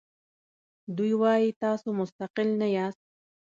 دوی 0.97 1.11
وایي 1.21 1.49
تاسو 1.61 1.87
مستقل 1.99 2.47
نه 2.61 2.67
یاست. 2.75 3.03